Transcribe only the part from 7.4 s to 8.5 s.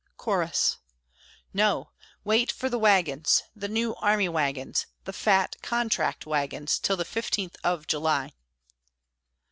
of July.